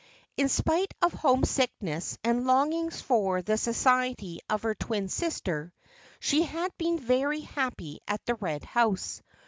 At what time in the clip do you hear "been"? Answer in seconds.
6.79-6.97